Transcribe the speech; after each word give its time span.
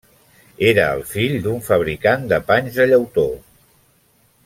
Era 0.69 0.85
el 0.93 1.03
fill 1.09 1.35
d'un 1.45 1.61
fabricant 1.69 2.25
de 2.35 2.41
panys 2.51 2.81
de 2.83 2.89
llautó. 2.93 3.27